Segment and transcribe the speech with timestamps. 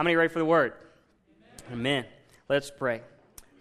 [0.00, 0.72] How many ready for the word?
[1.66, 1.78] Amen.
[1.78, 2.04] Amen.
[2.48, 3.02] Let's pray.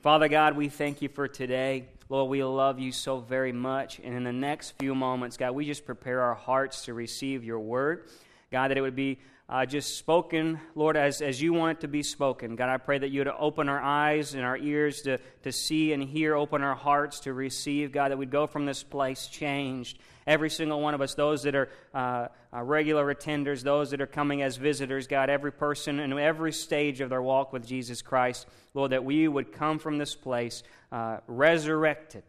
[0.01, 1.89] Father God, we thank you for today.
[2.07, 3.99] Lord, we love you so very much.
[3.99, 7.59] And in the next few moments, God, we just prepare our hearts to receive your
[7.59, 8.07] word.
[8.53, 11.89] God, that it would be uh, just spoken, Lord, as, as you want it to
[11.89, 12.55] be spoken.
[12.55, 15.91] God, I pray that you would open our eyes and our ears to, to see
[15.91, 17.91] and hear, open our hearts to receive.
[17.91, 19.99] God, that we'd go from this place changed.
[20.29, 24.05] Every single one of us, those that are uh, uh, regular attenders, those that are
[24.05, 28.45] coming as visitors, God, every person in every stage of their walk with Jesus Christ,
[28.75, 32.21] Lord, that we would come from this place uh, resurrected,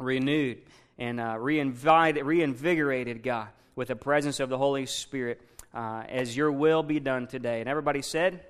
[0.00, 0.62] renewed,
[0.98, 3.46] and uh, reinvigorated, God,
[3.76, 5.40] with the presence of the Holy Spirit
[5.72, 7.60] uh, as your will be done today.
[7.60, 8.40] And everybody said,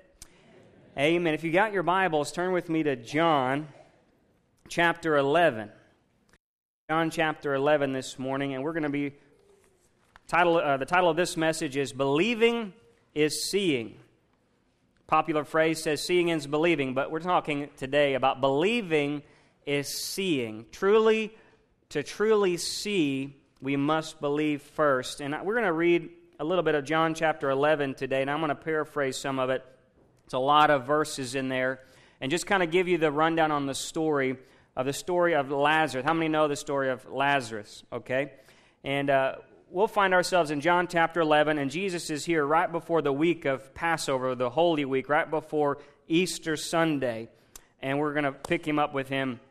[0.97, 1.13] Amen.
[1.13, 1.33] Amen.
[1.35, 3.67] If you got your Bibles, turn with me to John
[4.67, 5.69] chapter 11.
[6.89, 9.13] John chapter 11 this morning, and we're going to be
[10.27, 12.73] title uh, the title of this message is believing
[13.13, 13.93] is seeing.
[15.05, 19.21] Popular phrase says seeing is believing but we're talking today about believing
[19.67, 20.65] is seeing.
[20.71, 21.31] Truly
[21.89, 25.21] to truly see we must believe first.
[25.21, 26.09] And we're going to read
[26.39, 29.51] a little bit of John chapter 11 today, and I'm going to paraphrase some of
[29.51, 29.63] it.
[30.25, 31.81] It's a lot of verses in there,
[32.19, 34.37] and just kind of give you the rundown on the story
[34.79, 36.05] of the story of Lazarus.
[36.05, 37.83] How many know the story of Lazarus?
[37.91, 38.31] Okay,
[38.81, 39.35] and uh,
[39.69, 43.43] we'll find ourselves in John chapter 11, and Jesus is here right before the week
[43.43, 47.27] of Passover, the Holy Week, right before Easter Sunday,
[47.81, 49.41] and we're going to pick him up with him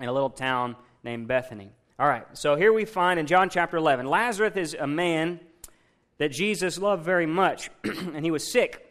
[0.00, 1.70] in a little town named Bethany.
[1.96, 5.38] All right, so here we find in John chapter 11, Lazarus is a man
[6.18, 8.84] that Jesus loved very much, and he was sick.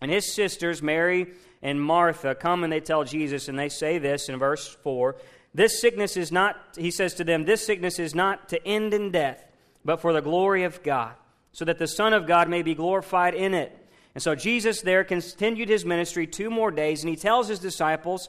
[0.00, 1.28] And his sisters, Mary
[1.62, 5.16] and Martha, come and they tell Jesus, and they say this in verse 4
[5.54, 9.12] This sickness is not, he says to them, this sickness is not to end in
[9.12, 9.44] death,
[9.84, 11.14] but for the glory of God,
[11.52, 13.76] so that the Son of God may be glorified in it.
[14.14, 18.28] And so Jesus there continued his ministry two more days, and he tells his disciples,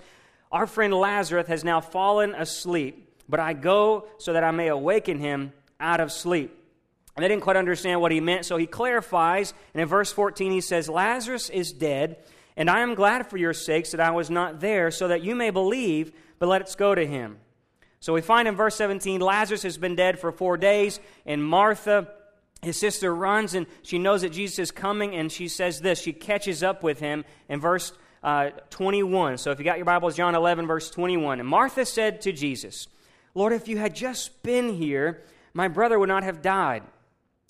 [0.52, 5.20] Our friend Lazarus has now fallen asleep, but I go so that I may awaken
[5.20, 6.58] him out of sleep.
[7.16, 9.54] And they didn't quite understand what he meant, so he clarifies.
[9.74, 12.18] And in verse 14, he says, Lazarus is dead,
[12.56, 15.36] and I am glad for your sakes that I was not there, so that you
[15.36, 17.38] may believe, but let us go to him.
[18.00, 22.10] So we find in verse 17, Lazarus has been dead for four days, and Martha,
[22.62, 26.02] his sister, runs and she knows that Jesus is coming, and she says this.
[26.02, 27.94] She catches up with him in verse
[28.24, 29.38] uh, 21.
[29.38, 31.40] So if you got your Bibles, John 11, verse 21.
[31.40, 32.88] And Martha said to Jesus,
[33.36, 36.84] Lord, if you had just been here, my brother would not have died.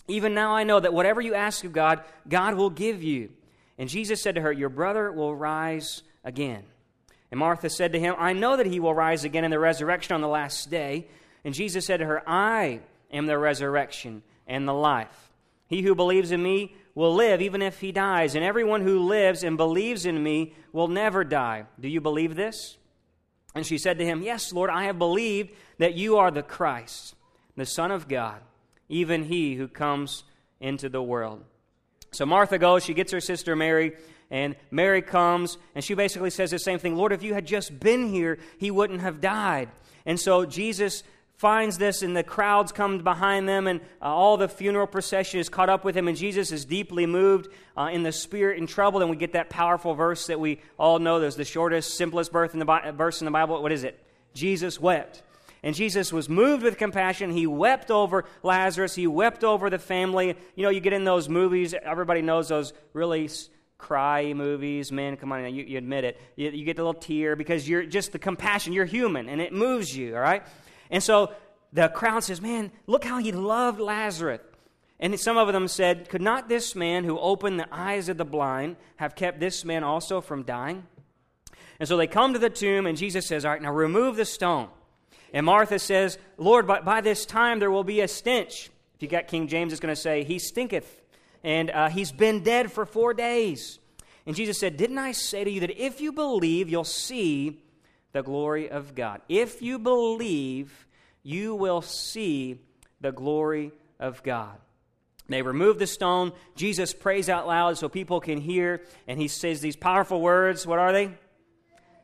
[0.07, 3.29] Even now I know that whatever you ask of God, God will give you.
[3.78, 6.63] And Jesus said to her, Your brother will rise again.
[7.31, 10.13] And Martha said to him, I know that he will rise again in the resurrection
[10.13, 11.07] on the last day.
[11.44, 12.81] And Jesus said to her, I
[13.12, 15.31] am the resurrection and the life.
[15.67, 19.44] He who believes in me will live even if he dies, and everyone who lives
[19.44, 21.66] and believes in me will never die.
[21.79, 22.78] Do you believe this?
[23.56, 27.16] And she said to him, Yes, Lord, I have believed that you are the Christ,
[27.56, 28.41] the Son of God
[28.89, 30.23] even he who comes
[30.59, 31.44] into the world.
[32.13, 33.94] So Martha goes, she gets her sister Mary,
[34.29, 37.79] and Mary comes, and she basically says the same thing Lord, if you had just
[37.79, 39.69] been here, he wouldn't have died.
[40.06, 41.03] And so Jesus
[41.38, 45.50] finds this, and the crowds come behind them, and uh, all the funeral procession is
[45.50, 49.01] caught up with him, and Jesus is deeply moved uh, in the spirit and troubled.
[49.01, 51.19] And we get that powerful verse that we all know.
[51.19, 53.62] There's the shortest, simplest verse in the, verse in the Bible.
[53.62, 54.00] What is it?
[54.34, 55.22] Jesus wept.
[55.63, 57.31] And Jesus was moved with compassion.
[57.31, 58.96] He wept over Lazarus.
[58.96, 60.35] He wept over the family.
[60.56, 63.29] You know, you get in those movies, everybody knows those really
[63.78, 64.91] cry movies.
[64.91, 66.22] Man, come on, you, you admit it.
[66.35, 68.74] You, you get a little tear because you're just the compassion.
[68.74, 70.44] You're human and it moves you, all right?
[70.91, 71.31] And so
[71.72, 74.41] the crowd says, Man, look how he loved Lazarus.
[75.00, 78.25] And some of them said, Could not this man who opened the eyes of the
[78.25, 80.88] blind have kept this man also from dying?
[81.80, 84.25] And so they come to the tomb, and Jesus says, All right, now remove the
[84.25, 84.69] stone.
[85.33, 88.69] And Martha says, Lord, by, by this time there will be a stench.
[88.95, 91.01] If you got King James, it's going to say, He stinketh.
[91.44, 93.79] And uh, he's been dead for four days.
[94.25, 97.59] And Jesus said, Didn't I say to you that if you believe, you'll see
[98.13, 99.21] the glory of God?
[99.27, 100.88] If you believe,
[101.21, 102.62] you will see
[103.01, 104.57] the glory of God.
[105.27, 106.31] They remove the stone.
[106.56, 108.81] Jesus prays out loud so people can hear.
[109.07, 110.68] And he says these powerful words.
[110.68, 111.12] What are they?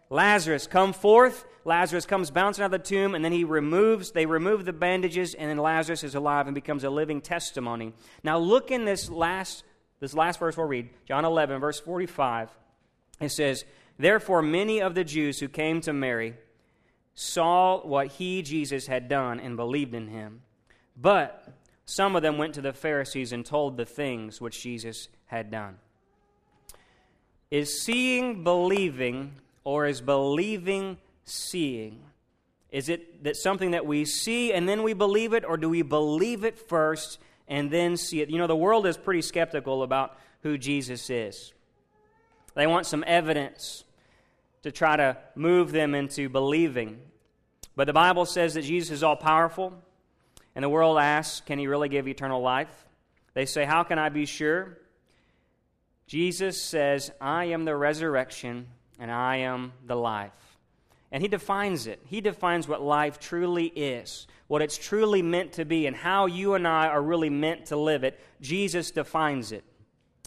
[0.09, 1.45] Lazarus, come forth.
[1.65, 5.35] Lazarus comes bouncing out of the tomb, and then he removes, they remove the bandages,
[5.35, 7.93] and then Lazarus is alive and becomes a living testimony.
[8.23, 9.63] Now look in this last,
[9.99, 12.49] this last verse we'll read, John 11, verse 45.
[13.21, 13.65] It says,
[13.97, 16.35] Therefore many of the Jews who came to Mary
[17.13, 20.41] saw what he, Jesus, had done and believed in him.
[20.95, 21.53] But
[21.85, 25.77] some of them went to the Pharisees and told the things which Jesus had done.
[27.51, 29.33] Is seeing believing,
[29.63, 32.03] or is believing seeing?
[32.71, 35.81] Is it that something that we see and then we believe it, or do we
[35.81, 38.29] believe it first and then see it?
[38.29, 41.53] You know, the world is pretty skeptical about who Jesus is.
[42.55, 43.83] They want some evidence
[44.63, 46.99] to try to move them into believing.
[47.75, 49.73] But the Bible says that Jesus is all powerful,
[50.55, 52.85] and the world asks, Can he really give eternal life?
[53.33, 54.77] They say, How can I be sure?
[56.07, 58.67] Jesus says, I am the resurrection
[58.99, 60.31] and I am the life.
[61.11, 62.01] And he defines it.
[62.05, 66.53] He defines what life truly is, what it's truly meant to be, and how you
[66.53, 68.19] and I are really meant to live it.
[68.41, 69.63] Jesus defines it.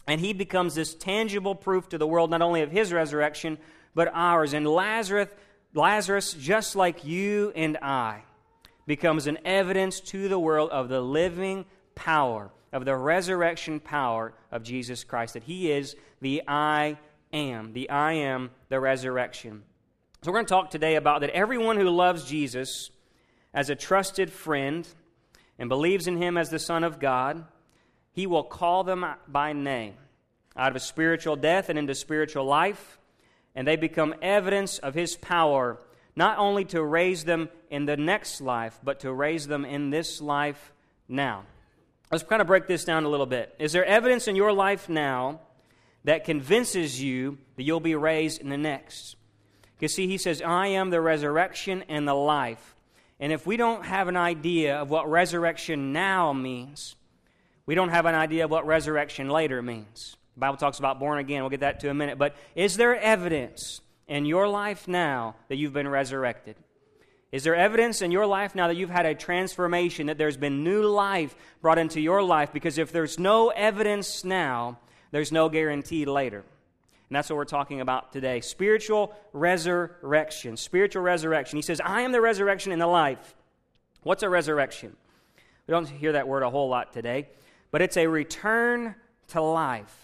[0.07, 3.57] And he becomes this tangible proof to the world not only of his resurrection,
[3.95, 4.53] but ours.
[4.53, 5.29] And Lazarus,
[5.73, 8.23] Lazarus, just like you and I,
[8.85, 11.63] becomes an evidence to the world of the living
[11.95, 16.97] power, of the resurrection power of Jesus Christ, that he is the I
[17.33, 19.63] am, the I am, the resurrection.
[20.21, 22.91] So we're going to talk today about that everyone who loves Jesus
[23.53, 24.87] as a trusted friend
[25.59, 27.43] and believes in him as the Son of God,
[28.11, 29.95] he will call them by name
[30.55, 32.99] out of a spiritual death and into spiritual life,
[33.55, 35.79] and they become evidence of his power,
[36.15, 40.21] not only to raise them in the next life, but to raise them in this
[40.21, 40.71] life
[41.07, 41.43] now.
[42.11, 43.55] Let's kind of break this down a little bit.
[43.57, 45.39] Is there evidence in your life now
[46.03, 49.15] that convinces you that you'll be raised in the next?
[49.79, 52.75] You see, he says, I am the resurrection and the life.
[53.19, 56.95] And if we don't have an idea of what resurrection now means,
[57.65, 60.15] we don't have an idea of what resurrection later means.
[60.35, 61.41] The Bible talks about born again.
[61.41, 62.17] We'll get that to a minute.
[62.17, 66.55] But is there evidence in your life now that you've been resurrected?
[67.33, 70.63] Is there evidence in your life now that you've had a transformation, that there's been
[70.63, 72.53] new life brought into your life?
[72.53, 74.77] Because if there's no evidence now,
[75.13, 76.39] there's no guarantee later.
[76.39, 80.57] And that's what we're talking about today spiritual resurrection.
[80.57, 81.57] Spiritual resurrection.
[81.57, 83.35] He says, I am the resurrection and the life.
[84.01, 84.95] What's a resurrection?
[85.67, 87.29] We don't hear that word a whole lot today,
[87.69, 88.95] but it's a return
[89.29, 89.95] to life.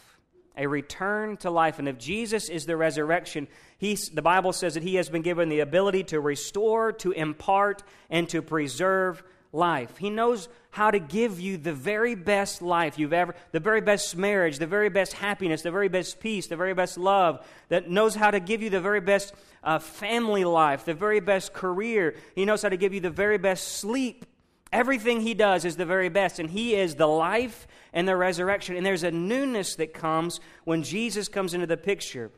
[0.56, 1.80] A return to life.
[1.80, 3.48] And if Jesus is the resurrection,
[3.80, 7.82] he's, the Bible says that he has been given the ability to restore, to impart,
[8.12, 9.98] and to preserve life.
[9.98, 14.16] He knows how to give you the very best life you've ever, the very best
[14.16, 18.16] marriage, the very best happiness, the very best peace, the very best love, that knows
[18.16, 22.16] how to give you the very best uh, family life, the very best career.
[22.36, 24.26] He knows how to give you the very best sleep.
[24.72, 28.76] Everything He does is the very best, and He is the life and the resurrection.
[28.76, 32.30] And there's a newness that comes when Jesus comes into the picture.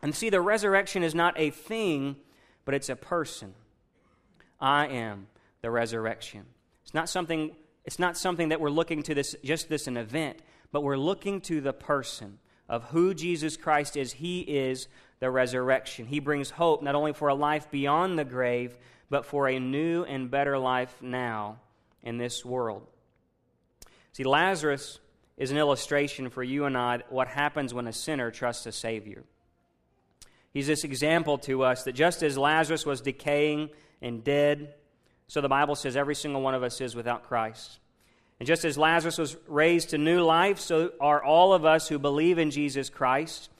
[0.00, 2.16] And see, the resurrection is not a thing,
[2.64, 3.54] but it's a person.
[4.58, 5.26] I am
[5.66, 6.44] the resurrection.
[6.84, 7.50] It's not something,
[7.84, 10.38] it's not something that we're looking to this just this an event,
[10.70, 14.12] but we're looking to the person of who Jesus Christ is.
[14.12, 14.86] He is
[15.18, 16.06] the resurrection.
[16.06, 18.78] He brings hope not only for a life beyond the grave,
[19.10, 21.58] but for a new and better life now
[22.00, 22.86] in this world.
[24.12, 25.00] See, Lazarus
[25.36, 29.24] is an illustration for you and I what happens when a sinner trusts a Savior.
[30.54, 33.70] He's this example to us that just as Lazarus was decaying
[34.00, 34.74] and dead,
[35.28, 37.78] so the Bible says every single one of us is without Christ.
[38.38, 41.98] And just as Lazarus was raised to new life, so are all of us who
[41.98, 43.50] believe in Jesus Christ.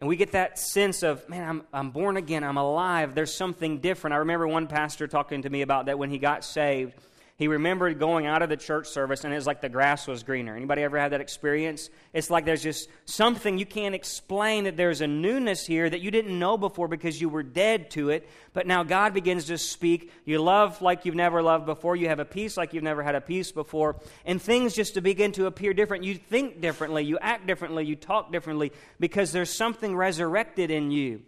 [0.00, 3.78] And we get that sense of, man, I'm, I'm born again, I'm alive, there's something
[3.78, 4.14] different.
[4.14, 6.94] I remember one pastor talking to me about that when he got saved
[7.40, 10.54] he remembered going out of the church service and it's like the grass was greener.
[10.54, 11.88] Anybody ever had that experience?
[12.12, 16.10] It's like there's just something you can't explain that there's a newness here that you
[16.10, 20.12] didn't know before because you were dead to it, but now God begins to speak.
[20.26, 21.96] You love like you've never loved before.
[21.96, 25.00] You have a peace like you've never had a peace before, and things just to
[25.00, 26.04] begin to appear different.
[26.04, 31.22] You think differently, you act differently, you talk differently because there's something resurrected in you.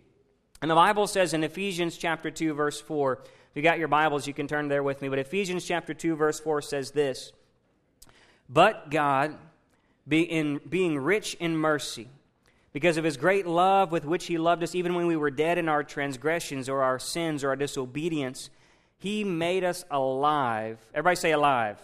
[0.61, 4.27] And the Bible says in Ephesians chapter 2 verse 4, if you got your Bibles,
[4.27, 5.11] you can turn there with me.
[5.11, 7.33] But Ephesians chapter 2, verse 4 says this
[8.49, 9.37] But God,
[10.09, 12.09] being, being rich in mercy,
[12.73, 15.59] because of his great love with which he loved us, even when we were dead
[15.59, 18.49] in our transgressions or our sins or our disobedience,
[18.97, 20.79] he made us alive.
[20.95, 21.79] Everybody say alive.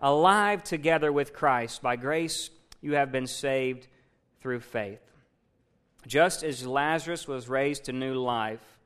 [0.00, 1.82] Alive, alive together with Christ.
[1.82, 2.50] By grace,
[2.80, 3.88] you have been saved
[4.40, 5.00] through faith.
[6.06, 8.78] Just as Lazarus was raised to new life,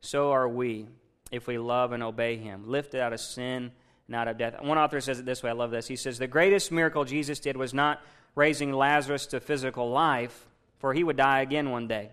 [0.00, 0.86] so are we
[1.30, 3.72] if we love and obey him, lifted out of sin
[4.06, 4.60] and out of death.
[4.62, 5.86] One author says it this way I love this.
[5.86, 8.02] He says, The greatest miracle Jesus did was not
[8.34, 10.46] raising Lazarus to physical life,
[10.78, 12.10] for he would die again one day.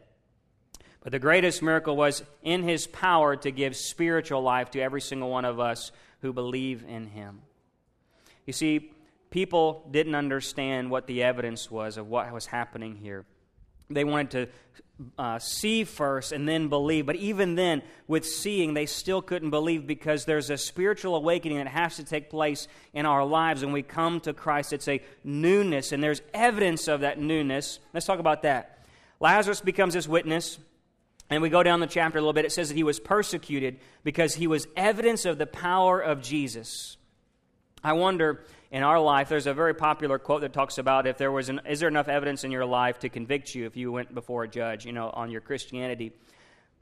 [1.02, 5.30] But the greatest miracle was in his power to give spiritual life to every single
[5.30, 7.42] one of us who believe in him.
[8.46, 8.92] You see,
[9.30, 13.26] people didn't understand what the evidence was of what was happening here.
[13.90, 14.48] they wanted to
[15.18, 17.06] uh, see first and then believe.
[17.06, 21.68] But even then, with seeing, they still couldn't believe because there's a spiritual awakening that
[21.68, 24.74] has to take place in our lives when we come to Christ.
[24.74, 27.80] It's a newness, and there's evidence of that newness.
[27.94, 28.86] Let's talk about that.
[29.20, 30.60] Lazarus becomes this witness.
[31.30, 32.46] And we go down the chapter a little bit.
[32.46, 36.96] It says that he was persecuted because he was evidence of the power of Jesus.
[37.84, 41.32] I wonder in our life, there's a very popular quote that talks about if there
[41.32, 44.14] was an, is there enough evidence in your life to convict you if you went
[44.14, 46.12] before a judge, you know, on your Christianity.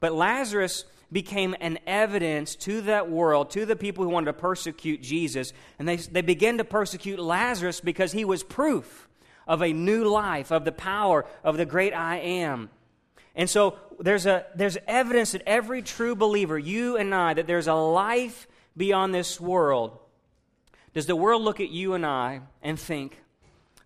[0.00, 5.00] But Lazarus became an evidence to that world, to the people who wanted to persecute
[5.00, 5.52] Jesus.
[5.78, 9.08] And they, they began to persecute Lazarus because he was proof
[9.46, 12.68] of a new life, of the power of the great I am.
[13.36, 17.68] And so there's, a, there's evidence that every true believer, you and I, that there's
[17.68, 20.00] a life beyond this world
[20.96, 23.22] does the world look at you and I and think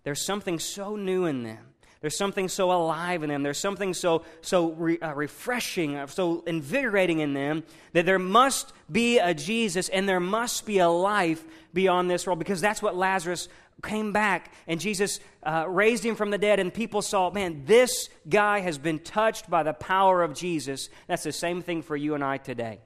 [0.05, 1.65] there's something so new in them?
[1.99, 3.43] There's something so alive in them.
[3.43, 8.71] There's something so, so re, uh, refreshing, uh, so invigorating in them that there must
[8.89, 12.95] be a Jesus and there must be a life beyond this world because that's what
[12.95, 13.49] Lazarus
[13.83, 18.07] came back and Jesus uh, raised him from the dead, and people saw, man, this
[18.29, 20.87] guy has been touched by the power of Jesus.
[21.07, 22.79] That's the same thing for you and I today.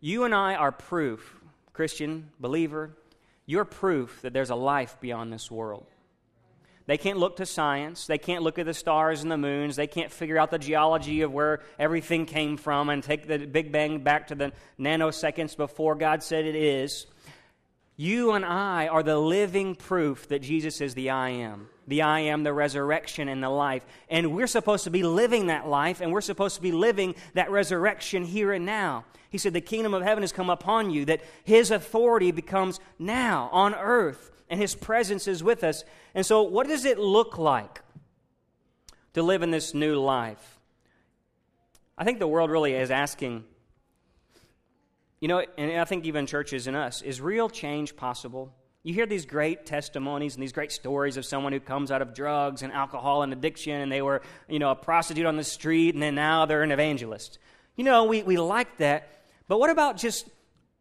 [0.00, 1.37] You and I are proof
[1.78, 2.90] Christian, believer,
[3.46, 5.86] you're proof that there's a life beyond this world.
[6.86, 8.08] They can't look to science.
[8.08, 9.76] They can't look at the stars and the moons.
[9.76, 13.70] They can't figure out the geology of where everything came from and take the Big
[13.70, 17.06] Bang back to the nanoseconds before God said it is.
[17.96, 21.68] You and I are the living proof that Jesus is the I am.
[21.88, 23.84] The I am, the resurrection, and the life.
[24.08, 27.50] And we're supposed to be living that life, and we're supposed to be living that
[27.50, 29.04] resurrection here and now.
[29.30, 33.48] He said, The kingdom of heaven has come upon you, that his authority becomes now
[33.52, 35.82] on earth, and his presence is with us.
[36.14, 37.82] And so, what does it look like
[39.14, 40.60] to live in this new life?
[41.96, 43.44] I think the world really is asking
[45.20, 48.54] you know, and I think even churches and us, is real change possible?
[48.88, 52.14] You hear these great testimonies and these great stories of someone who comes out of
[52.14, 55.92] drugs and alcohol and addiction and they were, you know, a prostitute on the street
[55.92, 57.38] and then now they're an evangelist.
[57.76, 59.10] You know, we, we like that.
[59.46, 60.30] But what about just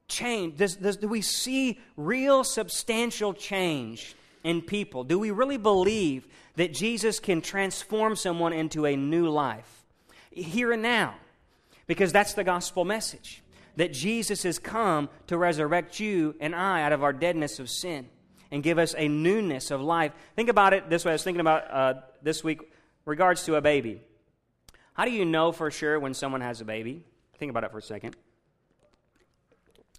[0.08, 0.56] change?
[0.56, 5.04] Does, does, do we see real substantial change in people?
[5.04, 9.84] Do we really believe that Jesus can transform someone into a new life
[10.32, 11.16] here and now?
[11.88, 13.44] Because that's the gospel message
[13.78, 18.10] that Jesus has come to resurrect you and I out of our deadness of sin
[18.52, 20.12] and give us a newness of life.
[20.36, 21.12] Think about it this way.
[21.12, 22.60] I was thinking about uh, this week
[23.06, 24.02] regards to a baby.
[24.94, 27.04] How do you know for sure when someone has a baby?
[27.38, 28.16] Think about it for a second.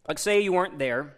[0.06, 1.14] Let's say you weren't there.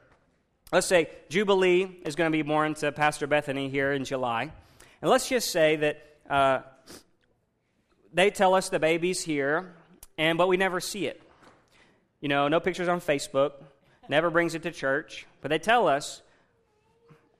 [0.72, 4.52] Let's say Jubilee is going to be born to Pastor Bethany here in July.
[5.00, 6.60] And let's just say that uh,
[8.12, 9.74] they tell us the baby's here,
[10.18, 11.22] and but we never see it.
[12.20, 13.52] You know, no pictures on Facebook,
[14.08, 15.26] never brings it to church.
[15.40, 16.22] But they tell us,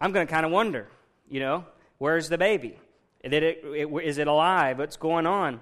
[0.01, 0.89] I'm going to kind of wonder,
[1.29, 1.65] you know,
[1.99, 2.79] where's the baby?
[3.23, 4.79] Is it, is it alive?
[4.79, 5.61] What's going on?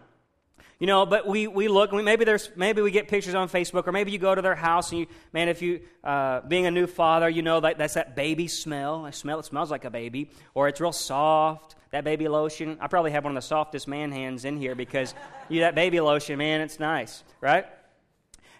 [0.79, 3.89] You know, but we, we look, we, maybe, there's, maybe we get pictures on Facebook,
[3.89, 6.71] or maybe you go to their house and you, man, if you, uh, being a
[6.71, 9.05] new father, you know that, that's that baby smell.
[9.05, 10.31] I smell, it smells like a baby.
[10.55, 12.79] Or it's real soft, that baby lotion.
[12.81, 15.15] I probably have one of the softest man hands in here because
[15.49, 17.67] you, that baby lotion, man, it's nice, right?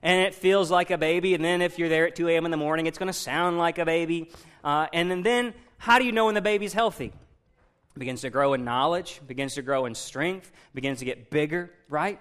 [0.03, 1.35] And it feels like a baby.
[1.35, 2.45] And then if you're there at 2 a.m.
[2.45, 4.31] in the morning, it's going to sound like a baby.
[4.63, 7.07] Uh, and then, how do you know when the baby's healthy?
[7.07, 11.71] It begins to grow in knowledge, begins to grow in strength, begins to get bigger,
[11.89, 12.21] right?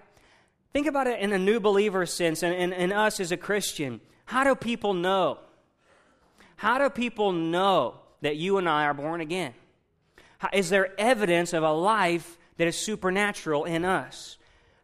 [0.74, 4.02] Think about it in a new believer sense and in, in us as a Christian.
[4.26, 5.40] How do people know?
[6.56, 9.54] How do people know that you and I are born again?
[10.40, 14.37] How, is there evidence of a life that is supernatural in us?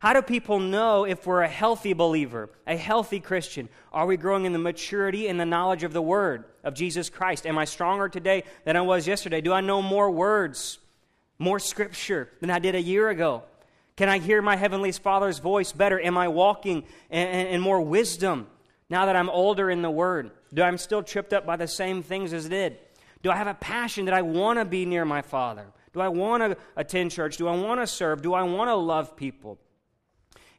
[0.03, 3.69] How do people know if we're a healthy believer, a healthy Christian?
[3.93, 7.47] Are we growing in the maturity and the knowledge of the Word of Jesus Christ?
[7.47, 9.39] Am I stronger today than I was yesterday?
[9.39, 10.77] Do I know more words,
[11.39, 13.43] more Scripture than I did a year ago?
[13.95, 16.01] Can I hear my Heavenly Father's voice better?
[16.01, 18.47] Am I walking in, in more wisdom
[18.89, 20.31] now that I'm older in the Word?
[20.53, 22.77] Do I'm still tripped up by the same things as I did?
[23.21, 25.67] Do I have a passion that I want to be near my Father?
[25.93, 27.37] Do I want to attend church?
[27.37, 28.21] Do I want to serve?
[28.21, 29.59] Do I want to love people?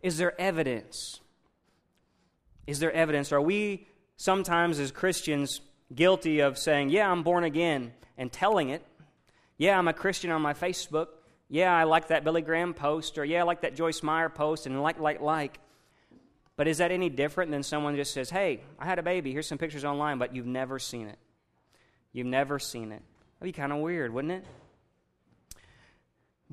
[0.05, 1.19] Is there evidence?
[2.67, 3.33] Is there evidence?
[3.33, 5.63] Are we sometimes as Christians
[5.95, 8.87] guilty of saying, Yeah, I'm born again, and telling it?
[9.57, 11.07] Yeah, I'm a Christian on my Facebook.
[11.49, 14.67] Yeah, I like that Billy Graham post, or yeah, I like that Joyce Meyer post,
[14.67, 15.59] and like, like, like.
[16.57, 19.49] But is that any different than someone just says, Hey, I had a baby, here's
[19.49, 21.19] some pictures online, but you've never seen it?
[22.13, 23.01] You've never seen it.
[23.41, 24.45] That'd be kind of weird, wouldn't it?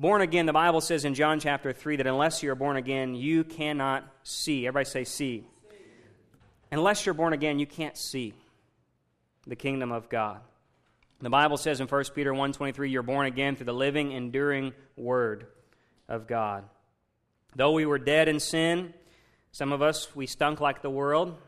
[0.02, 3.44] Born again, the Bible says in John chapter 3 that unless you're born again, you
[3.44, 4.66] cannot see.
[4.66, 5.44] Everybody say, see.
[6.72, 8.34] Unless you're born again, you can't see
[9.46, 10.40] the kingdom of God.
[11.20, 15.46] The Bible says in 1 Peter 1:23, you're born again through the living, enduring word
[16.08, 16.64] of God.
[17.54, 18.94] Though we were dead in sin,
[19.52, 21.38] some of us, we stunk like the world.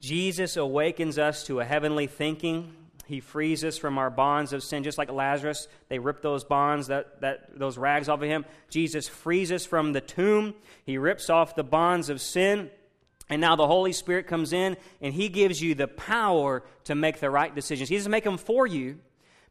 [0.00, 2.74] Jesus awakens us to a heavenly thinking.
[3.06, 5.68] He frees us from our bonds of sin, just like Lazarus.
[5.88, 8.44] They ripped those bonds, that, that, those rags off of him.
[8.70, 10.54] Jesus frees us from the tomb.
[10.84, 12.70] He rips off the bonds of sin.
[13.28, 17.18] And now the Holy Spirit comes in and He gives you the power to make
[17.18, 17.88] the right decisions.
[17.88, 18.98] He doesn't make them for you,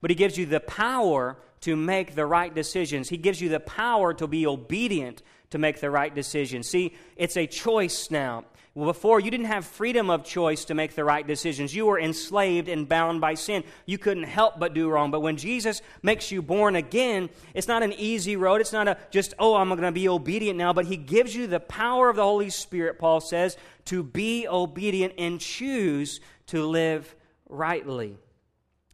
[0.01, 3.09] but He gives you the power to make the right decisions.
[3.09, 6.63] He gives you the power to be obedient to make the right decision.
[6.63, 8.45] See, it's a choice now.
[8.73, 11.75] Well, before, you didn't have freedom of choice to make the right decisions.
[11.75, 13.65] You were enslaved and bound by sin.
[13.85, 15.11] You couldn't help but do wrong.
[15.11, 18.61] But when Jesus makes you born again, it's not an easy road.
[18.61, 20.71] It's not a just, oh, I'm going to be obedient now.
[20.71, 25.15] But He gives you the power of the Holy Spirit, Paul says, to be obedient
[25.17, 27.13] and choose to live
[27.49, 28.17] rightly.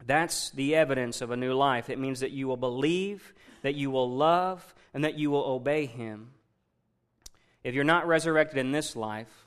[0.07, 1.91] That's the evidence of a new life.
[1.91, 5.85] It means that you will believe, that you will love, and that you will obey
[5.85, 6.31] Him.
[7.67, 9.45] If you're not resurrected in this life,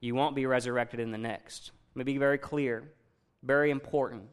[0.00, 1.70] you won't be resurrected in the next.
[1.94, 2.92] Let me be very clear,
[3.42, 4.24] very important.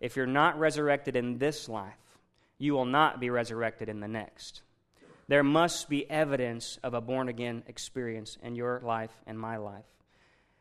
[0.00, 2.18] If you're not resurrected in this life,
[2.58, 4.62] you will not be resurrected in the next.
[5.28, 9.86] There must be evidence of a born again experience in your life and my life.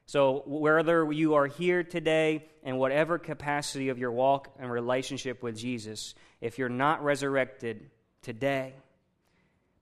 [0.06, 5.58] So, whether you are here today in whatever capacity of your walk and relationship with
[5.58, 7.90] Jesus, if you're not resurrected
[8.22, 8.76] today,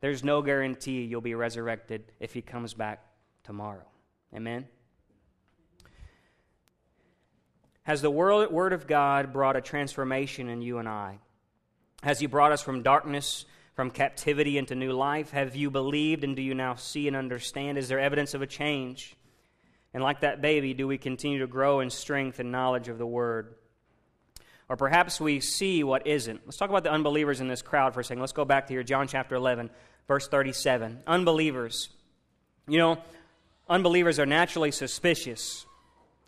[0.01, 3.03] there's no guarantee you'll be resurrected if he comes back
[3.43, 3.85] tomorrow.
[4.35, 4.67] Amen?
[7.83, 11.19] Has the Word of God brought a transformation in you and I?
[12.01, 15.29] Has He brought us from darkness, from captivity into new life?
[15.31, 17.77] Have you believed and do you now see and understand?
[17.77, 19.15] Is there evidence of a change?
[19.93, 23.05] And like that baby, do we continue to grow in strength and knowledge of the
[23.05, 23.53] Word?
[24.67, 26.41] Or perhaps we see what isn't.
[26.45, 28.21] Let's talk about the unbelievers in this crowd for a second.
[28.21, 29.69] Let's go back to here, John chapter 11,
[30.07, 31.01] verse 37.
[31.05, 31.89] Unbelievers.
[32.67, 32.97] You know,
[33.69, 35.65] unbelievers are naturally suspicious.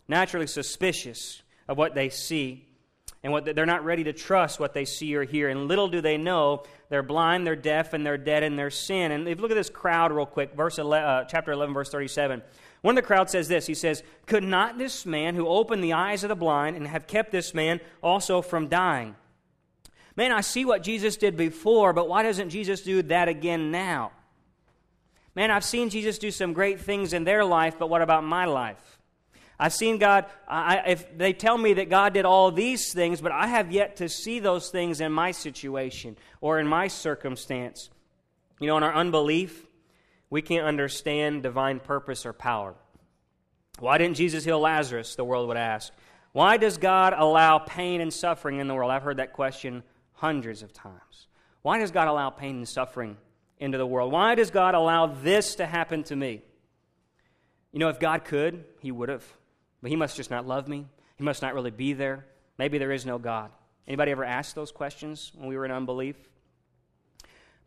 [0.06, 2.68] Naturally suspicious of what they see
[3.22, 6.00] and what they're not ready to trust what they see or hear and little do
[6.00, 9.42] they know they're blind they're deaf and they're dead in their sin and if you
[9.42, 12.42] look at this crowd real quick verse 11, uh, chapter 11 verse 37
[12.80, 13.66] one of the crowd says this.
[13.66, 17.06] He says could not this man who opened the eyes of the blind and have
[17.06, 19.16] kept this man also from dying?
[20.16, 24.12] Man i see what jesus did before but why doesn't jesus do that again now?
[25.34, 28.44] Man i've seen jesus do some great things in their life but what about my
[28.44, 28.98] life?
[29.60, 33.32] I've seen God, I, if they tell me that God did all these things, but
[33.32, 37.90] I have yet to see those things in my situation or in my circumstance.
[38.60, 39.66] You know, in our unbelief,
[40.30, 42.74] we can't understand divine purpose or power.
[43.78, 45.14] Why didn't Jesus heal Lazarus?
[45.14, 45.92] The world would ask.
[46.32, 48.90] Why does God allow pain and suffering in the world?
[48.90, 51.28] I've heard that question hundreds of times.
[51.62, 53.16] Why does God allow pain and suffering
[53.58, 54.12] into the world?
[54.12, 56.42] Why does God allow this to happen to me?
[57.72, 59.24] You know, if God could, He would have.
[59.82, 60.86] But he must just not love me.
[61.16, 62.26] He must not really be there.
[62.58, 63.50] Maybe there is no God.
[63.86, 66.16] Anybody ever asked those questions when we were in unbelief?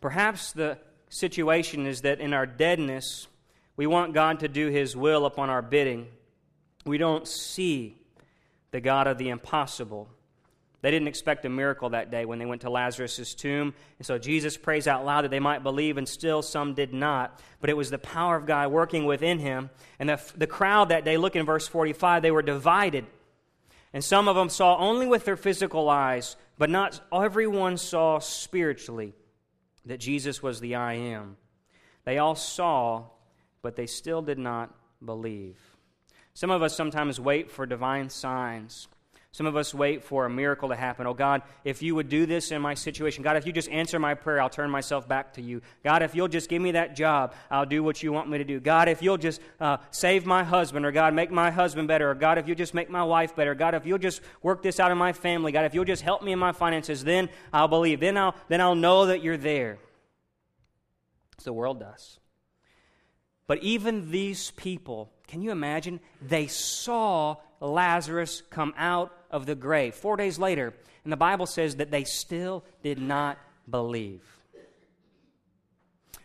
[0.02, 0.78] Perhaps the
[1.12, 3.28] situation is that in our deadness,
[3.76, 6.08] we want God to do his will upon our bidding.
[6.86, 7.98] We don't see
[8.72, 10.08] the God of the impossible.
[10.82, 13.74] They didn't expect a miracle that day when they went to Lazarus' tomb.
[14.00, 17.40] And so Jesus prays out loud that they might believe, and still some did not.
[17.60, 19.70] But it was the power of God working within him.
[20.00, 23.06] And the, the crowd that day, look in verse 45, they were divided.
[23.94, 29.14] And some of them saw only with their physical eyes, but not everyone saw spiritually
[29.86, 31.38] that Jesus was the I am.
[32.04, 33.06] They all saw,
[33.62, 35.58] but they still did not believe.
[36.34, 38.88] Some of us sometimes wait for divine signs
[39.34, 41.08] some of us wait for a miracle to happen.
[41.08, 43.98] Oh, God, if you would do this in my situation, God, if you just answer
[43.98, 45.62] my prayer, I'll turn myself back to you.
[45.86, 48.44] God, if you'll just give me that job, I'll do what you want me to
[48.44, 48.60] do.
[48.60, 52.14] God, if you'll just uh, save my husband, or God, make my husband better, or
[52.14, 54.92] God, if you'll just make my wife better, God, if you'll just work this out
[54.92, 58.02] in my family, God, if you'll just help me in my finances, then I'll believe.
[58.02, 59.78] Then I'll, then I'll know that you're there.
[61.38, 62.20] As the world does.
[63.48, 66.02] But even these people, can you imagine?
[66.22, 69.96] They saw Lazarus come out of the grave.
[69.96, 73.38] Four days later, and the Bible says that they still did not
[73.70, 74.22] believe.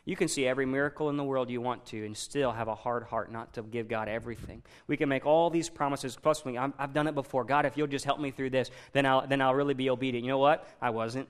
[0.07, 2.77] You can see every miracle in the world you want to and still have a
[2.77, 4.63] hard heart not to give God everything.
[4.87, 6.17] We can make all these promises.
[6.17, 7.43] Plus, me, i have done it before.
[7.43, 10.25] God, if you'll just help me through this, then I'll, then I'll really be obedient.
[10.25, 10.69] You know what?
[10.81, 11.29] I wasn't.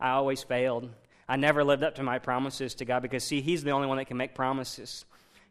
[0.00, 0.90] I always failed.
[1.28, 3.98] I never lived up to my promises to God because, see, He's the only one
[3.98, 5.04] that can make promises.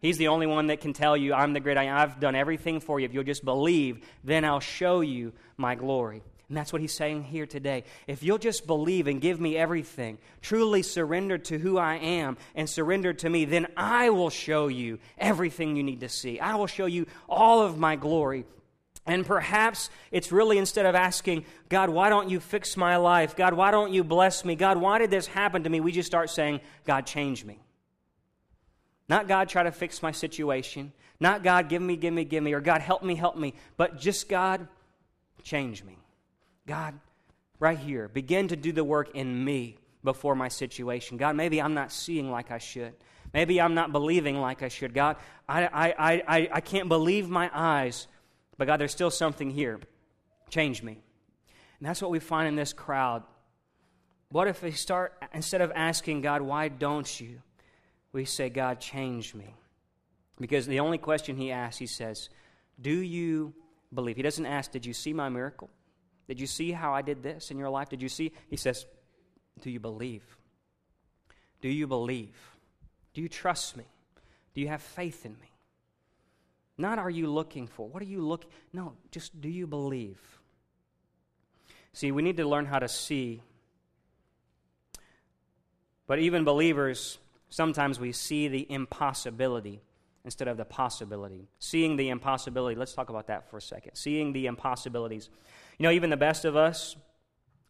[0.05, 1.97] He's the only one that can tell you, I'm the great I am.
[1.97, 3.05] I've done everything for you.
[3.05, 6.21] If you'll just believe, then I'll show you my glory.
[6.47, 7.85] And that's what he's saying here today.
[8.05, 12.69] If you'll just believe and give me everything, truly surrender to who I am and
[12.69, 16.39] surrender to me, then I will show you everything you need to see.
[16.39, 18.45] I will show you all of my glory.
[19.07, 23.35] And perhaps it's really instead of asking, God, why don't you fix my life?
[23.35, 24.55] God, why don't you bless me?
[24.55, 25.79] God, why did this happen to me?
[25.79, 27.57] We just start saying, God, change me.
[29.07, 30.91] Not God, try to fix my situation.
[31.19, 33.53] Not God, give me, give me, give me, or God, help me, help me.
[33.77, 34.67] But just God,
[35.43, 35.97] change me.
[36.65, 36.99] God,
[37.59, 41.17] right here, begin to do the work in me before my situation.
[41.17, 42.93] God, maybe I'm not seeing like I should.
[43.33, 44.93] Maybe I'm not believing like I should.
[44.93, 48.07] God, I, I, I, I can't believe my eyes,
[48.57, 49.79] but God, there's still something here.
[50.49, 50.99] Change me.
[51.79, 53.23] And that's what we find in this crowd.
[54.29, 57.41] What if we start, instead of asking God, why don't you?
[58.15, 59.53] We say, God, change me.
[60.39, 62.29] Because the only question he asks, he says,
[62.79, 63.53] Do you
[63.93, 64.15] believe?
[64.15, 65.69] He doesn't ask, Did you see my miracle?
[66.25, 67.89] Did you see how I did this in your life?
[67.89, 68.31] Did you see?
[68.49, 68.85] He says,
[69.61, 70.23] Do you believe?
[71.59, 72.37] Do you believe?
[73.13, 73.83] Do you trust me?
[74.53, 75.51] Do you have faith in me?
[76.77, 77.85] Not are you looking for?
[77.85, 78.49] What are you looking?
[78.71, 80.21] No, just do you believe?
[81.91, 83.41] See, we need to learn how to see.
[86.07, 87.17] But even believers
[87.49, 89.81] Sometimes we see the impossibility
[90.23, 91.47] instead of the possibility.
[91.59, 93.91] Seeing the impossibility, let's talk about that for a second.
[93.95, 95.29] Seeing the impossibilities.
[95.77, 96.95] You know, even the best of us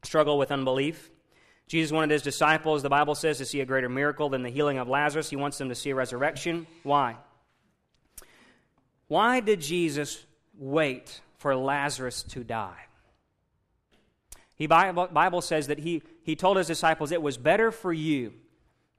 [0.04, 1.12] struggle with unbelief.
[1.68, 4.78] Jesus wanted his disciples, the Bible says, to see a greater miracle than the healing
[4.78, 5.30] of Lazarus.
[5.30, 6.68] He wants them to see a resurrection.
[6.84, 7.18] Why?
[9.08, 10.24] Why did Jesus
[10.58, 12.86] wait for Lazarus to die?
[14.58, 18.34] The Bible says that he, he told his disciples, It was better for you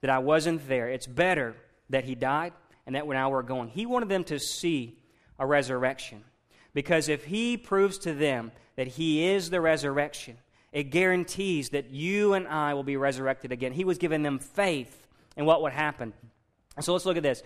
[0.01, 0.89] that I wasn't there.
[0.89, 1.55] It's better
[1.89, 2.53] that he died
[2.85, 3.69] and that now we're going.
[3.69, 4.97] He wanted them to see
[5.39, 6.23] a resurrection.
[6.73, 10.37] Because if he proves to them that he is the resurrection,
[10.71, 13.71] it guarantees that you and I will be resurrected again.
[13.73, 16.13] He was giving them faith in what would happen.
[16.79, 17.41] So let's look at this.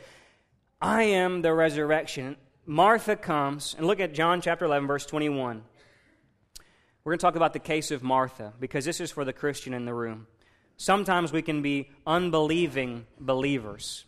[0.81, 2.35] I am the resurrection.
[2.65, 5.63] Martha comes, and look at John chapter 11, verse 21.
[7.03, 9.73] We're going to talk about the case of Martha because this is for the Christian
[9.73, 10.27] in the room.
[10.81, 14.03] Sometimes we can be unbelieving believers.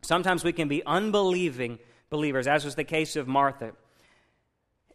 [0.00, 1.78] Sometimes we can be unbelieving
[2.10, 3.70] believers, as was the case of Martha.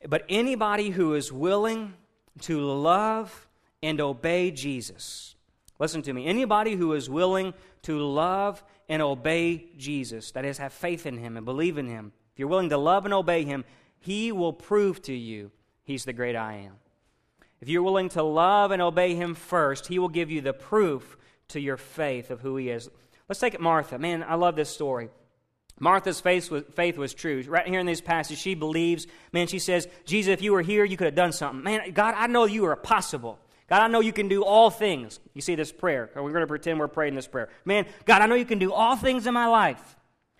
[0.06, 1.94] But anybody who is willing
[2.42, 3.48] to love
[3.82, 5.36] and obey Jesus,
[5.80, 10.74] listen to me, anybody who is willing to love and obey Jesus, that is, have
[10.74, 13.64] faith in Him and believe in Him, if you're willing to love and obey Him,
[13.98, 15.52] He will prove to you
[15.86, 16.74] He's the great I am.
[17.62, 21.18] If you're willing to love and obey him first, he will give you the proof
[21.50, 22.90] to your faith of who he is.
[23.28, 23.98] Let's take it Martha.
[23.98, 25.10] Man, I love this story.
[25.80, 27.44] Martha's faith was, faith was true.
[27.48, 29.06] Right here in this passage, she believes.
[29.32, 31.64] Man, she says, Jesus, if you were here, you could have done something.
[31.64, 33.40] Man, God, I know you are possible.
[33.70, 35.20] God, I know you can do all things.
[35.34, 36.10] You see this prayer.
[36.16, 37.50] We're going to pretend we're praying this prayer.
[37.66, 39.97] Man, God, I know you can do all things in my life.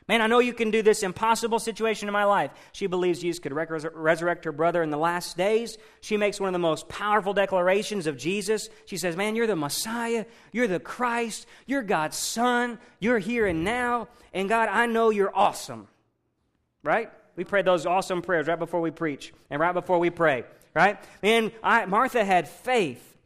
[0.08, 2.52] Man, I know you can do this impossible situation in my life.
[2.72, 5.78] She believes Jesus could resurrect her brother in the last days.
[6.00, 8.70] She makes one of the most powerful declarations of Jesus.
[8.86, 10.26] She says, Man, you're the Messiah.
[10.54, 11.46] You're the Christ.
[11.66, 12.80] You're God's Son.
[13.00, 14.08] You're here and now.
[14.34, 15.90] And God, I know you're awesome.
[16.84, 17.12] Right?
[17.36, 20.46] We pray those awesome prayers right before we preach and right before we pray.
[20.74, 20.98] Right?
[21.22, 23.18] Man, I, Martha had faith.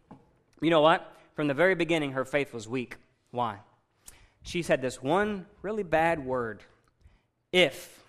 [0.61, 1.07] You know what?
[1.35, 2.95] From the very beginning, her faith was weak.
[3.29, 3.59] Why?
[4.41, 6.63] She said this one really bad word
[7.51, 7.99] if.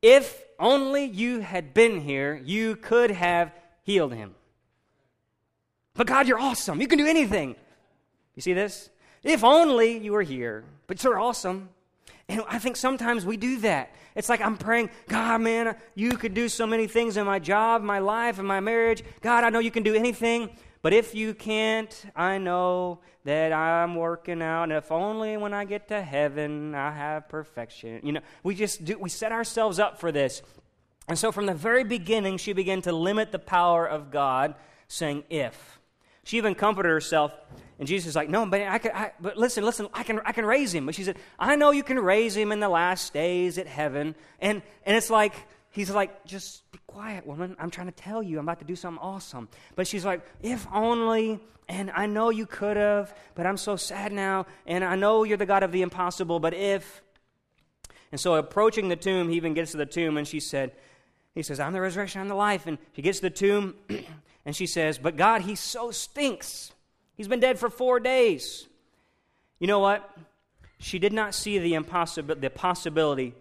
[0.00, 4.34] If only you had been here, you could have healed him.
[5.94, 6.80] But God, you're awesome.
[6.80, 7.56] You can do anything.
[8.34, 8.90] You see this?
[9.22, 10.64] If only you were here.
[10.86, 11.68] But you're awesome.
[12.28, 13.94] And I think sometimes we do that.
[14.14, 17.82] It's like I'm praying, God, man, you could do so many things in my job,
[17.82, 19.02] my life, and my marriage.
[19.20, 20.50] God, I know you can do anything.
[20.82, 24.64] But if you can't, I know that I'm working out.
[24.64, 28.00] And if only when I get to heaven, I have perfection.
[28.02, 30.42] You know, we just do, we set ourselves up for this.
[31.08, 34.56] And so from the very beginning, she began to limit the power of God,
[34.88, 35.78] saying, if.
[36.24, 37.32] She even comforted herself.
[37.78, 40.32] And Jesus is like, no, but I can, I, but listen, listen, I can, I
[40.32, 40.86] can raise him.
[40.86, 44.14] But she said, I know you can raise him in the last days at heaven.
[44.40, 45.34] And, and it's like,
[45.72, 47.56] he's like, just be quiet, woman.
[47.58, 49.48] I'm trying to tell you, I'm about to do something awesome.
[49.74, 54.12] But she's like, if only, and I know you could have, but I'm so sad
[54.12, 57.02] now, and I know you're the God of the impossible, but if.
[58.12, 60.72] And so approaching the tomb, he even gets to the tomb, and she said,
[61.34, 62.66] he says, I'm the resurrection, I'm the life.
[62.66, 63.74] And she gets to the tomb,
[64.44, 66.72] and she says, But God, he so stinks.
[67.14, 68.66] He's been dead for four days.
[69.58, 70.08] You know what?
[70.78, 73.34] She did not see the, impossible, the possibility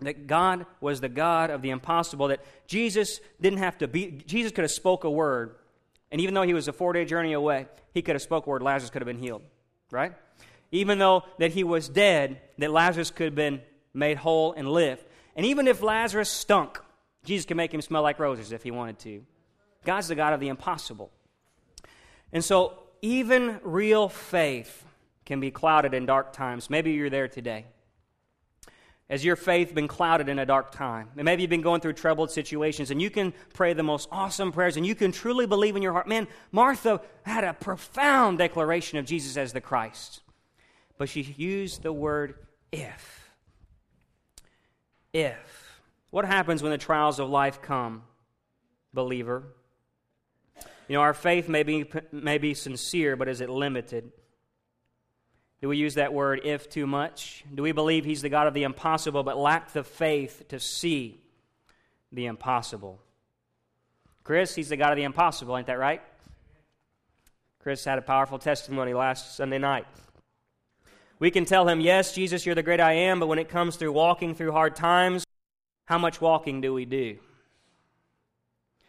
[0.00, 4.52] that God was the God of the impossible, that Jesus didn't have to be, Jesus
[4.52, 5.56] could have spoke a word,
[6.10, 8.50] and even though he was a four day journey away, he could have spoke a
[8.50, 9.42] word, Lazarus could have been healed,
[9.90, 10.12] right?
[10.70, 13.60] Even though that he was dead, that Lazarus could have been
[13.94, 15.04] made whole and live.
[15.34, 16.80] And even if Lazarus stunk,
[17.24, 19.24] Jesus could make him smell like roses if he wanted to.
[19.84, 21.10] God's the God of the impossible.
[22.32, 24.84] And so, even real faith
[25.24, 26.68] can be clouded in dark times.
[26.68, 27.66] Maybe you're there today.
[29.10, 31.08] Has your faith been clouded in a dark time?
[31.16, 34.52] And maybe you've been going through troubled situations, and you can pray the most awesome
[34.52, 36.06] prayers, and you can truly believe in your heart.
[36.06, 40.20] Man, Martha had a profound declaration of Jesus as the Christ.
[40.98, 42.34] But she used the word
[42.70, 43.30] if.
[45.14, 45.80] If.
[46.10, 48.02] What happens when the trials of life come,
[48.92, 49.44] believer?
[50.86, 54.12] You know, our faith may be, may be sincere, but is it limited?
[55.60, 57.44] Do we use that word if too much?
[57.52, 61.20] Do we believe He's the God of the impossible but lack the faith to see
[62.12, 63.00] the impossible?
[64.22, 66.02] Chris, He's the God of the impossible, ain't that right?
[67.60, 69.86] Chris had a powerful testimony last Sunday night.
[71.18, 73.76] We can tell him, Yes, Jesus, you're the great I am, but when it comes
[73.76, 75.24] through walking through hard times,
[75.84, 77.18] how much walking do we do?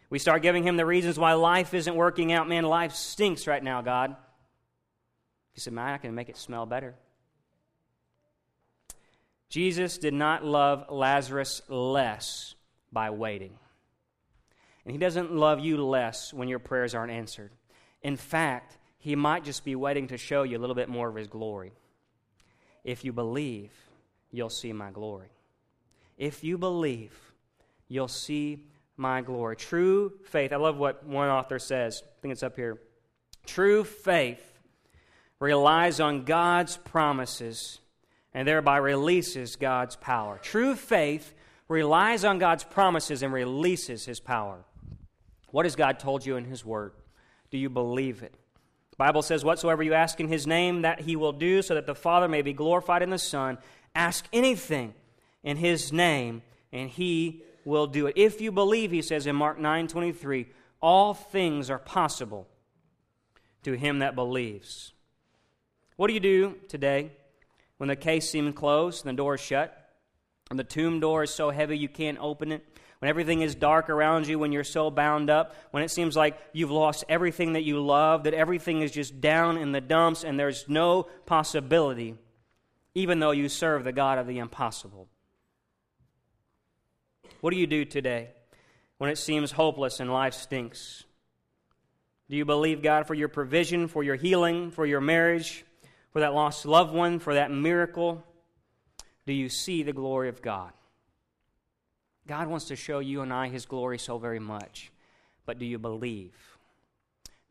[0.08, 2.48] We start giving him the reasons why life isn't working out.
[2.48, 4.16] Man, life stinks right now, God.
[5.52, 6.94] He said, Man, I can make it smell better.
[9.48, 12.54] Jesus did not love Lazarus less
[12.92, 13.58] by waiting.
[14.84, 17.50] And he doesn't love you less when your prayers aren't answered.
[18.02, 21.16] In fact, he might just be waiting to show you a little bit more of
[21.16, 21.72] his glory.
[22.84, 23.72] If you believe,
[24.30, 25.28] you'll see my glory.
[26.16, 27.12] If you believe,
[27.88, 28.64] you'll see
[28.96, 29.56] my glory.
[29.56, 30.52] True faith.
[30.52, 32.02] I love what one author says.
[32.04, 32.78] I think it's up here.
[33.46, 34.49] True faith
[35.40, 37.80] relies on God's promises
[38.32, 40.38] and thereby releases God's power.
[40.42, 41.34] True faith
[41.66, 44.58] relies on God's promises and releases his power.
[45.50, 46.92] What has God told you in his word?
[47.50, 48.34] Do you believe it?
[48.90, 51.86] The Bible says whatsoever you ask in his name that he will do so that
[51.86, 53.58] the Father may be glorified in the Son.
[53.94, 54.94] Ask anything
[55.42, 58.14] in his name and he will do it.
[58.16, 60.46] If you believe, he says in Mark 9:23,
[60.80, 62.46] all things are possible
[63.62, 64.92] to him that believes.
[66.00, 67.12] What do you do today
[67.76, 69.76] when the case seems closed and the door is shut?
[70.48, 72.66] And the tomb door is so heavy you can't open it?
[73.00, 76.40] When everything is dark around you, when you're so bound up, when it seems like
[76.54, 80.40] you've lost everything that you love, that everything is just down in the dumps and
[80.40, 82.14] there's no possibility,
[82.94, 85.06] even though you serve the God of the impossible.
[87.42, 88.30] What do you do today
[88.96, 91.04] when it seems hopeless and life stinks?
[92.30, 95.62] Do you believe God for your provision, for your healing, for your marriage,
[96.12, 98.24] for that lost loved one, for that miracle?
[99.26, 100.72] Do you see the glory of God?
[102.26, 104.90] God wants to show you and I his glory so very much.
[105.46, 106.34] But do you believe?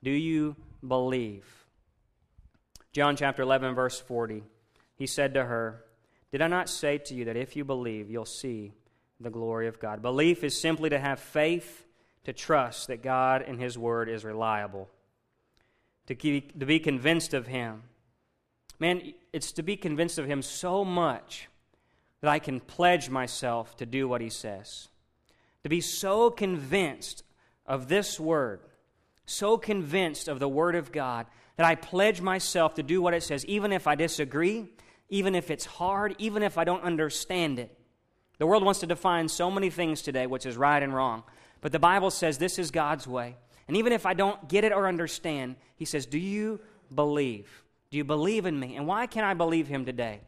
[0.04, 1.46] Do you believe?
[2.94, 4.44] John chapter 11, verse 40.
[4.96, 5.84] He said to her,
[6.32, 8.74] Did I not say to you that if you believe, you'll see
[9.20, 10.02] the glory of God?
[10.02, 11.86] Belief is simply to have faith,
[12.24, 14.90] to trust that God and His Word is reliable,
[16.08, 17.84] to, keep, to be convinced of Him,
[18.80, 21.50] Man, it's to be convinced of Him so much
[22.22, 24.88] that I can pledge myself to do what He says.
[25.64, 27.24] To be so convinced
[27.66, 28.62] of this Word,
[29.26, 33.24] so convinced of the Word of God, that I pledge myself to do what it
[33.24, 34.70] says, even if I disagree,
[35.10, 37.76] even if it's hard, even if I don't understand it.
[38.38, 41.24] The world wants to define so many things today, which is right and wrong.
[41.60, 43.36] But the Bible says this is God's way.
[43.68, 46.62] And even if I don't get it or understand, He says, Do you
[46.94, 47.64] believe?
[47.92, 48.76] Do you believe in me?
[48.76, 50.22] And why can I believe him today?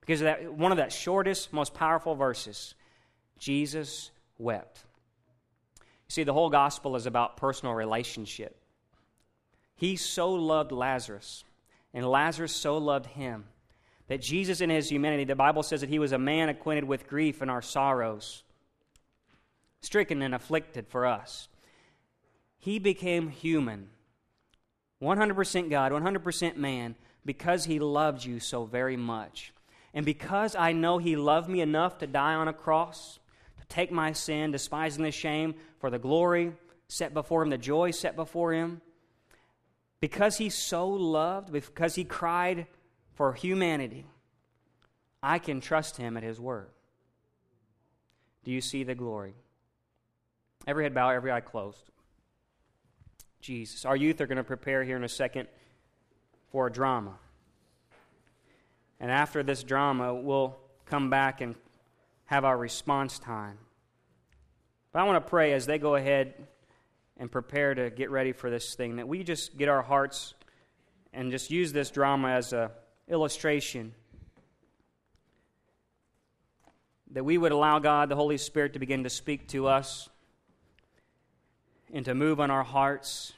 [0.00, 2.74] Because of that one of that shortest, most powerful verses.
[3.38, 4.84] Jesus wept.
[5.78, 8.56] You see, the whole gospel is about personal relationship.
[9.74, 11.44] He so loved Lazarus,
[11.92, 13.46] and Lazarus so loved him,
[14.06, 17.08] that Jesus, in his humanity, the Bible says that he was a man acquainted with
[17.08, 18.44] grief and our sorrows,
[19.80, 21.48] stricken and afflicted for us.
[22.58, 23.88] He became human
[25.02, 26.94] 100% God, 100% man,
[27.26, 29.52] because he loved you so very much.
[29.92, 33.18] And because I know he loved me enough to die on a cross,
[33.60, 36.52] to take my sin, despising the shame, for the glory
[36.88, 38.80] set before him, the joy set before him,
[40.00, 42.66] because he so loved, because he cried
[43.14, 44.06] for humanity,
[45.22, 46.70] I can trust him at his word.
[48.44, 49.34] Do you see the glory?
[50.66, 51.91] Every head bowed, every eye closed.
[53.42, 53.84] Jesus.
[53.84, 55.48] Our youth are going to prepare here in a second
[56.52, 57.14] for a drama.
[59.00, 61.56] And after this drama, we'll come back and
[62.26, 63.58] have our response time.
[64.92, 66.34] But I want to pray as they go ahead
[67.16, 70.34] and prepare to get ready for this thing that we just get our hearts
[71.12, 72.70] and just use this drama as a
[73.08, 73.92] illustration
[77.10, 80.08] that we would allow God, the Holy Spirit, to begin to speak to us
[81.92, 83.34] and to move on our hearts.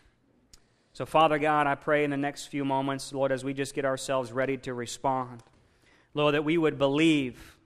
[0.93, 3.85] So, Father God, I pray in the next few moments, Lord, as we just get
[3.85, 5.43] ourselves ready to respond,
[6.15, 7.57] Lord, that we would believe,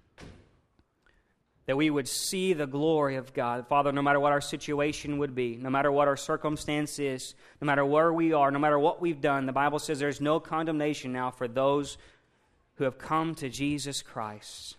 [1.66, 3.68] that we would see the glory of God.
[3.68, 7.66] Father, no matter what our situation would be, no matter what our circumstance is, no
[7.66, 11.12] matter where we are, no matter what we've done, the Bible says there's no condemnation
[11.12, 11.98] now for those
[12.76, 14.77] who have come to Jesus Christ.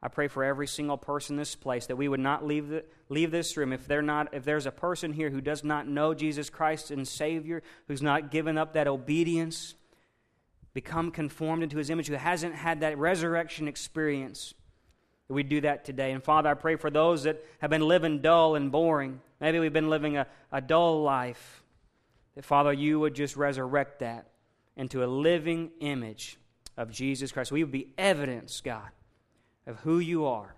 [0.00, 2.84] I pray for every single person in this place that we would not leave, the,
[3.08, 6.14] leave this room if, they're not, if there's a person here who does not know
[6.14, 9.74] Jesus Christ and Savior, who's not given up that obedience,
[10.72, 14.54] become conformed into His image, who hasn't had that resurrection experience,
[15.26, 16.12] that we do that today.
[16.12, 19.20] And Father, I pray for those that have been living dull and boring.
[19.40, 21.64] Maybe we've been living a, a dull life.
[22.36, 24.28] That, Father, you would just resurrect that
[24.76, 26.38] into a living image
[26.76, 27.50] of Jesus Christ.
[27.50, 28.90] We would be evidence, God
[29.68, 30.54] of who you are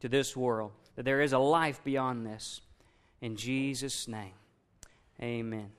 [0.00, 2.60] to this world, that there is a life beyond this.
[3.22, 4.34] In Jesus' name,
[5.22, 5.70] amen.